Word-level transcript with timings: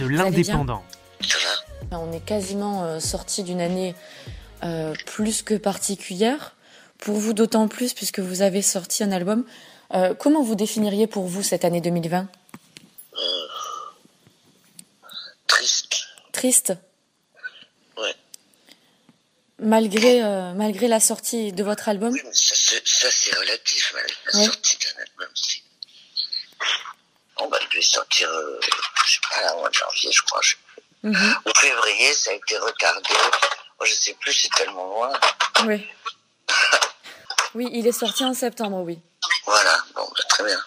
de 0.00 0.08
l'Indépendant. 0.08 0.82
On 1.92 2.12
est 2.12 2.24
quasiment 2.24 2.84
euh, 2.84 3.00
sorti 3.00 3.42
d'une 3.42 3.60
année 3.60 3.94
euh, 4.62 4.94
plus 5.06 5.42
que 5.42 5.54
particulière. 5.54 6.56
Pour 6.98 7.16
vous, 7.16 7.32
d'autant 7.32 7.66
plus 7.68 7.92
puisque 7.94 8.20
vous 8.20 8.42
avez 8.42 8.62
sorti 8.62 9.02
un 9.02 9.12
album. 9.12 9.44
Euh, 9.94 10.14
comment 10.14 10.42
vous 10.42 10.54
définiriez 10.54 11.06
pour 11.06 11.26
vous 11.26 11.42
cette 11.42 11.64
année 11.64 11.80
2020 11.80 12.28
Triste. 15.46 15.94
Triste 16.32 16.72
Ouais. 17.98 18.14
Malgré, 19.58 20.22
euh, 20.22 20.52
malgré 20.54 20.88
la 20.88 21.00
sortie 21.00 21.52
de 21.52 21.62
votre 21.62 21.88
album? 21.88 22.12
Oui, 22.14 22.20
mais 22.24 22.30
ça, 22.32 22.54
c'est- 22.56 22.86
ça, 22.86 23.08
c'est 23.10 23.34
relatif, 23.36 23.92
mais 23.94 24.00
la 24.32 24.38
Ouais. 24.38 24.44
sortie 24.46 24.78
d'un 24.78 25.02
album, 25.02 25.28
c'est... 27.40 27.44
On 27.44 27.48
va 27.48 27.58
lui 27.72 27.82
sortir, 27.84 28.28
euh, 28.28 28.60
je 29.06 29.12
sais 29.12 29.20
pas, 29.30 29.40
là, 29.42 29.68
de 29.68 29.74
janvier, 29.74 30.12
je 30.12 30.22
crois. 30.22 30.40
je- 30.42 30.56
Mhm. 31.02 31.34
Au 31.46 31.54
février, 31.58 32.12
ça 32.12 32.30
a 32.30 32.34
été 32.34 32.58
retardé. 32.58 33.08
Oh, 33.78 33.84
je 33.86 33.94
sais 33.94 34.12
plus, 34.20 34.34
c'est 34.34 34.50
tellement 34.54 34.86
loin. 34.86 35.12
Oui. 35.66 35.88
Oui, 37.54 37.68
il 37.72 37.84
est 37.88 37.92
sorti 37.92 38.24
en 38.24 38.32
septembre, 38.32 38.76
oui. 38.84 38.96
Voilà, 39.44 39.76
bon, 39.96 40.04
bah, 40.04 40.22
très 40.28 40.44
bien. 40.44 40.62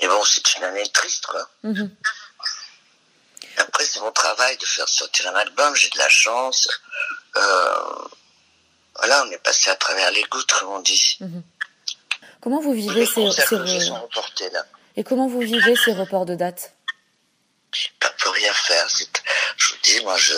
Mais 0.00 0.08
bon, 0.08 0.24
c'est 0.24 0.54
une 0.56 0.64
année 0.64 0.88
triste, 0.88 1.26
quoi. 1.26 1.46
Mhm. 1.62 1.94
Après, 3.58 3.84
c'est 3.84 4.00
mon 4.00 4.12
travail 4.12 4.56
de 4.56 4.64
faire 4.64 4.88
sortir 4.88 5.28
un 5.28 5.34
album, 5.34 5.74
j'ai 5.76 5.90
de 5.90 5.98
la 5.98 6.08
chance. 6.08 6.68
Euh, 7.36 8.08
voilà, 8.96 9.24
on 9.26 9.30
est 9.30 9.38
passé 9.44 9.68
à 9.68 9.76
travers 9.76 10.10
les 10.12 10.22
gouttes, 10.22 10.50
comme 10.52 10.70
on 10.70 10.80
dit. 10.80 11.18
Comment 12.40 12.60
vous 12.62 12.72
vivez 12.72 12.94
Les 13.00 13.06
ces, 13.06 13.14
concerts 13.16 13.46
ces 13.68 13.80
sont 13.80 14.00
reportés, 14.00 14.48
là. 14.50 14.64
Et 14.96 15.04
comment 15.04 15.28
vous 15.28 15.40
vivez 15.40 15.74
ces 15.76 15.92
reports 15.92 16.26
de 16.26 16.34
date 16.34 16.72
pas 18.00 18.10
peut 18.18 18.30
rien 18.30 18.52
faire. 18.52 18.86
Je 19.56 19.68
vous 19.72 19.80
dis, 19.82 20.00
moi, 20.02 20.16
je, 20.16 20.34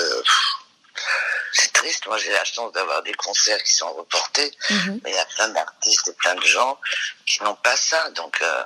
c'est 1.53 1.73
triste. 1.73 2.07
Moi, 2.07 2.19
j'ai 2.19 2.31
la 2.33 2.45
chance 2.45 2.73
d'avoir 2.73 3.03
des 3.03 3.15
concerts 3.15 3.63
qui 3.63 3.73
sont 3.73 3.93
reportés, 3.93 4.53
Mhm. 4.71 5.01
mais 5.03 5.11
il 5.11 5.15
y 5.15 5.19
a 5.19 5.25
plein 5.27 5.49
d'artistes 5.49 6.09
et 6.09 6.13
plein 6.13 6.35
de 6.35 6.45
gens 6.45 6.79
qui 7.27 7.43
n'ont 7.43 7.57
pas 7.57 7.77
ça. 7.77 8.11
Donc, 8.11 8.41
euh, 8.43 8.65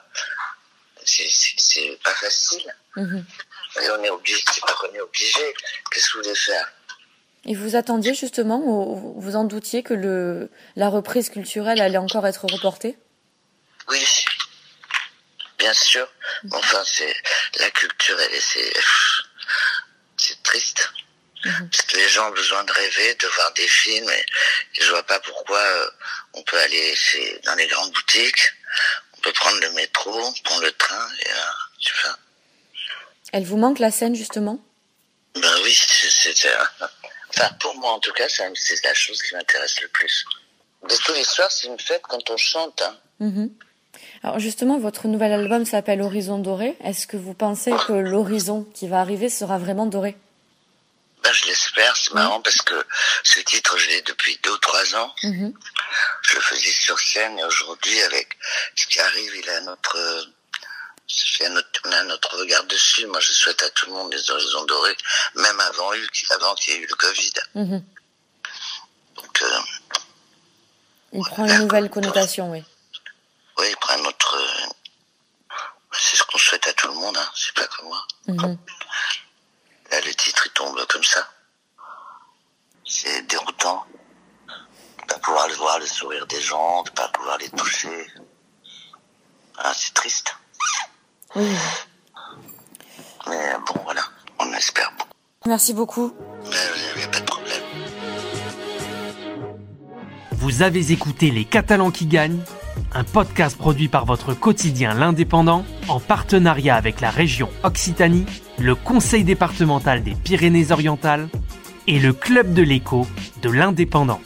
c'est, 1.05 1.99
pas 2.05 2.15
facile. 2.15 2.75
Mhm. 2.97 3.25
Et 3.83 3.91
on 3.91 4.05
est 4.05 4.11
obligé, 4.11 4.43
c'est 4.53 4.61
pas 4.61 4.75
qu'on 4.75 4.93
est 4.93 5.01
obligé. 5.01 5.55
Qu'est-ce 5.91 6.09
que 6.11 6.19
vous 6.19 6.23
voulez 6.25 6.35
faire? 6.35 6.73
Et 7.45 7.55
vous 7.55 7.77
attendiez 7.77 8.15
justement, 8.15 8.59
ou 8.59 9.19
vous 9.21 9.37
en 9.37 9.45
doutiez 9.45 9.83
que 9.83 9.95
le, 9.95 10.51
la 10.77 10.89
reprise 10.89 11.31
culturelle 11.31 11.81
allait 11.81 11.97
encore 11.99 12.27
être 12.27 12.45
reportée? 12.47 12.99
Oui. 13.89 14.05
Bien 15.59 15.73
sûr. 15.75 16.09
Enfin, 16.53 16.83
c'est, 16.85 17.15
la 17.59 17.71
culture, 17.71 18.19
elle 18.21 18.35
est, 18.35 18.41
c'est, 18.41 18.73
c'est 20.17 20.43
triste. 20.43 20.91
Parce 21.43 21.83
que 21.87 21.97
les 21.97 22.09
gens 22.09 22.29
ont 22.29 22.33
besoin 22.33 22.65
de 22.65 22.73
rêver, 22.73 23.15
de 23.15 23.27
voir 23.29 23.53
des 23.55 23.69
films, 23.69 24.11
et, 24.11 24.27
et 24.75 24.83
je 24.83 24.91
vois 24.91 25.05
pas 25.05 25.21
pourquoi 25.21 25.61
euh, 25.61 25.91
on 26.35 26.43
peut 26.43 26.59
aller 26.59 26.97
chez, 26.97 27.41
dans 27.45 27.55
les 27.55 27.67
grandes 27.69 27.93
boutiques, 27.93 28.43
on 29.17 29.21
peut 29.21 29.33
prendre 29.33 29.61
le 29.61 29.71
métro, 29.73 30.35
prendre 30.45 30.63
le 30.63 30.73
train, 30.73 31.09
et 31.21 31.31
euh, 31.31 31.51
tu 31.79 31.95
vois. 32.03 32.17
Elle 33.33 33.45
vous 33.45 33.57
manque 33.57 33.79
la 33.79 33.91
scène 33.91 34.17
justement? 34.17 34.59
Ben 35.35 35.55
oui, 35.63 35.73
c'est, 35.75 36.47
euh, 36.47 36.65
enfin, 37.29 37.51
pour 37.61 37.75
moi 37.77 37.93
en 37.93 38.01
tout 38.01 38.13
cas, 38.13 38.29
c'est 38.29 38.85
la 38.85 38.95
chose 38.95 39.23
qui 39.23 39.35
m'intéresse 39.35 39.81
le 39.81 39.89
plus. 39.89 40.25
De 40.89 40.97
tous 41.05 41.13
les 41.13 41.25
soirs, 41.25 41.53
c'est 41.53 41.69
une 41.69 41.79
fête 41.79 42.03
quand 42.03 42.31
on 42.31 42.37
chante, 42.37 42.83
hein. 42.83 42.99
Mhm. 43.21 43.51
Alors 44.23 44.39
justement, 44.39 44.79
votre 44.79 45.07
nouvel 45.09 45.33
album 45.33 45.65
s'appelle 45.65 46.03
Horizon 46.03 46.39
doré. 46.39 46.77
Est-ce 46.85 47.07
que 47.07 47.17
vous 47.17 47.35
pensez 47.35 47.73
que 47.87 47.93
l'horizon 47.93 48.65
qui 48.75 48.89
va 48.89 49.01
arriver 49.01 49.29
sera 49.29 49.59
vraiment 49.59 49.87
doré? 49.87 50.17
Ben, 51.25 51.33
je 51.33 51.47
l'espère, 51.47 51.97
c'est 51.97 52.15
marrant 52.15 52.41
parce 52.41 52.63
que 52.63 52.75
ce 53.25 53.41
titre, 53.41 53.77
je 53.77 53.89
l'ai 53.89 54.03
depuis 54.03 54.39
deux 54.45 54.53
ou 54.53 54.59
trois 54.59 54.95
ans. 54.97 55.13
Mhm. 55.25 55.53
Je 56.23 56.35
le 56.37 56.41
faisais 56.41 56.71
sur 56.71 56.99
scène 56.99 57.39
et 57.39 57.45
aujourd'hui, 57.45 58.01
avec 58.03 58.29
ce 58.77 58.87
qui 58.87 59.01
arrive, 59.01 59.33
il 59.37 59.51
a 59.51 59.61
notre, 59.63 60.29
un 61.45 61.57
autre- 61.57 61.69
on 61.87 61.93
a 61.93 62.05
notre 62.05 62.37
regard 62.39 62.65
dessus. 62.65 63.07
Moi, 63.07 63.19
je 63.21 63.33
souhaite 63.33 63.63
à 63.63 63.71
tout 63.71 63.87
le 63.87 63.93
monde 63.93 64.11
des 64.11 64.31
horizons 64.31 64.65
dorés, 64.67 64.97
même 65.35 65.59
avant, 65.61 65.91
avant 66.31 66.55
qu'il 66.55 66.75
y 66.75 66.77
ait 66.77 66.81
eu 66.81 66.87
le 66.89 66.95
Covid. 66.95 67.33
Mhm. 67.57 67.83
Donc, 69.17 69.43
euh, 69.43 69.59
Il 71.15 71.23
prend 71.25 71.47
une 71.47 71.59
nouvelle 71.59 71.91
connotation, 71.91 72.51
oui. 72.53 72.63
Un 73.89 74.05
autre, 74.05 74.37
euh, 74.37 75.55
c'est 75.93 76.17
ce 76.17 76.25
qu'on 76.25 76.39
souhaite 76.39 76.67
à 76.67 76.73
tout 76.75 76.89
le 76.89 76.95
monde, 76.95 77.17
hein. 77.17 77.29
C'est 77.35 77.55
pas 77.55 77.67
comme 77.67 77.89
moi. 77.89 78.07
Mhm. 78.27 78.59
Là, 79.91 80.01
le 80.05 80.15
titre, 80.15 80.43
il 80.47 80.53
tombe 80.53 80.79
comme 80.87 81.05
ça. 81.05 81.27
C'est 82.85 83.23
déroutant. 83.27 83.87
De 85.01 85.15
pas 85.15 85.19
pouvoir 85.21 85.49
le 85.49 85.55
voir, 85.55 85.79
le 85.79 85.87
sourire 85.87 86.27
des 86.27 86.41
gens, 86.41 86.83
de 86.83 86.91
pas 86.91 87.09
pouvoir 87.09 87.39
les 87.39 87.49
toucher. 87.51 88.07
Ah, 89.57 89.73
c'est 89.75 89.95
triste. 89.95 90.35
Oui. 91.35 91.57
Mais 93.27 93.55
bon, 93.67 93.81
voilà. 93.85 94.03
On 94.39 94.53
espère 94.53 94.91
beaucoup. 94.93 95.09
Merci 95.47 95.73
beaucoup. 95.73 96.15
Mais 96.45 96.57
il 96.95 96.99
n'y 96.99 97.05
a 97.05 97.09
pas 97.09 97.21
de 97.21 97.25
problème. 97.25 97.63
Vous 100.33 100.63
avez 100.63 100.93
écouté 100.93 101.31
Les 101.31 101.45
Catalans 101.45 101.91
qui 101.91 102.07
gagnent, 102.07 102.43
un 102.93 103.05
podcast 103.05 103.57
produit 103.57 103.89
par 103.89 104.05
votre 104.05 104.35
quotidien 104.35 104.95
L'Indépendant 104.95 105.65
en 105.89 106.01
partenariat 106.01 106.77
avec 106.77 107.01
la 107.01 107.11
région 107.11 107.49
Occitanie, 107.63 108.27
le 108.59 108.75
Conseil 108.75 109.25
départemental 109.25 110.03
des 110.03 110.15
Pyrénées-Orientales 110.15 111.29
et 111.87 111.99
le 111.99 112.13
Club 112.13 112.55
de 112.55 112.63
l'écho 112.63 113.07
de 113.43 113.51
l'Indépendant. 113.51 114.21